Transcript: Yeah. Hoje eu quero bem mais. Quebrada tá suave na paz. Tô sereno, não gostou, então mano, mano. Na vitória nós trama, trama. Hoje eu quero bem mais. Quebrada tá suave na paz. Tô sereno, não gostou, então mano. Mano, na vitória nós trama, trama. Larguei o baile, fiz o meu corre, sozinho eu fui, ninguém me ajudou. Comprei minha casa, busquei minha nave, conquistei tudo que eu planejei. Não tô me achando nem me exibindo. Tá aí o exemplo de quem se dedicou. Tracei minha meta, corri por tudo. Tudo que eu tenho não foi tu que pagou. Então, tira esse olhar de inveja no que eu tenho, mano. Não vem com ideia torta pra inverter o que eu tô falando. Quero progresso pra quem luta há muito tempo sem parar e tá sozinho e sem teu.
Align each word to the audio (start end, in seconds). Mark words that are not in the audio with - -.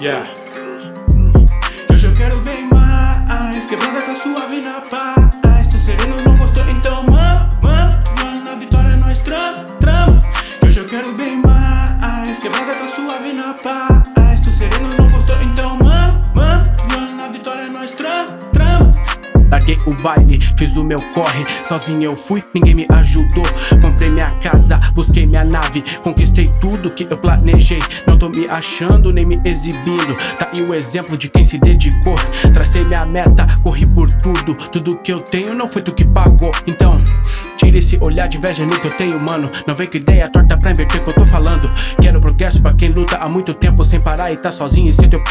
Yeah. 0.00 0.26
Hoje 1.88 2.06
eu 2.06 2.14
quero 2.14 2.40
bem 2.40 2.68
mais. 2.68 3.64
Quebrada 3.66 4.02
tá 4.02 4.14
suave 4.16 4.60
na 4.60 4.80
paz. 4.80 5.68
Tô 5.68 5.78
sereno, 5.78 6.16
não 6.24 6.36
gostou, 6.36 6.68
então 6.68 7.04
mano, 7.04 7.48
mano. 7.62 8.44
Na 8.44 8.56
vitória 8.56 8.96
nós 8.96 9.18
trama, 9.20 9.64
trama. 9.78 10.22
Hoje 10.66 10.80
eu 10.80 10.86
quero 10.86 11.14
bem 11.14 11.40
mais. 11.40 12.38
Quebrada 12.40 12.74
tá 12.74 12.88
suave 12.88 13.32
na 13.32 13.54
paz. 13.54 14.40
Tô 14.40 14.50
sereno, 14.50 14.88
não 14.98 15.08
gostou, 15.10 15.40
então 15.42 15.76
mano. 15.76 16.20
Mano, 16.34 17.16
na 17.16 17.28
vitória 17.28 17.68
nós 17.68 17.92
trama, 17.92 18.32
trama. 18.50 18.63
Larguei 19.54 19.78
o 19.86 19.94
baile, 20.02 20.40
fiz 20.56 20.74
o 20.74 20.82
meu 20.82 21.00
corre, 21.12 21.46
sozinho 21.62 22.02
eu 22.02 22.16
fui, 22.16 22.42
ninguém 22.52 22.74
me 22.74 22.86
ajudou. 22.90 23.46
Comprei 23.80 24.10
minha 24.10 24.32
casa, 24.40 24.80
busquei 24.92 25.26
minha 25.26 25.44
nave, 25.44 25.80
conquistei 26.02 26.52
tudo 26.58 26.90
que 26.90 27.06
eu 27.08 27.16
planejei. 27.16 27.78
Não 28.04 28.18
tô 28.18 28.28
me 28.28 28.48
achando 28.48 29.12
nem 29.12 29.24
me 29.24 29.40
exibindo. 29.44 30.12
Tá 30.40 30.50
aí 30.52 30.60
o 30.60 30.74
exemplo 30.74 31.16
de 31.16 31.28
quem 31.28 31.44
se 31.44 31.56
dedicou. 31.56 32.16
Tracei 32.52 32.84
minha 32.84 33.06
meta, 33.06 33.46
corri 33.62 33.86
por 33.86 34.10
tudo. 34.14 34.56
Tudo 34.72 34.96
que 34.96 35.12
eu 35.12 35.20
tenho 35.20 35.54
não 35.54 35.68
foi 35.68 35.82
tu 35.82 35.92
que 35.92 36.04
pagou. 36.04 36.50
Então, 36.66 37.00
tira 37.56 37.78
esse 37.78 37.96
olhar 38.00 38.26
de 38.26 38.38
inveja 38.38 38.66
no 38.66 38.80
que 38.80 38.88
eu 38.88 38.96
tenho, 38.96 39.20
mano. 39.20 39.48
Não 39.68 39.76
vem 39.76 39.86
com 39.86 39.98
ideia 39.98 40.28
torta 40.28 40.56
pra 40.56 40.72
inverter 40.72 41.00
o 41.00 41.04
que 41.04 41.10
eu 41.10 41.14
tô 41.14 41.24
falando. 41.24 41.70
Quero 42.02 42.20
progresso 42.20 42.60
pra 42.60 42.72
quem 42.72 42.88
luta 42.88 43.18
há 43.18 43.28
muito 43.28 43.54
tempo 43.54 43.84
sem 43.84 44.00
parar 44.00 44.32
e 44.32 44.36
tá 44.36 44.50
sozinho 44.50 44.90
e 44.90 44.94
sem 44.94 45.08
teu. 45.08 45.22